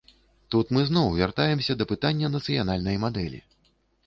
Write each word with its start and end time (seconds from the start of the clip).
Тут 0.53 0.71
мы 0.77 0.81
зноў 0.89 1.11
вяртаемся 1.19 1.75
да 1.83 1.87
пытання 1.93 2.33
нацыянальнай 2.37 2.99
мадэлі. 3.05 3.45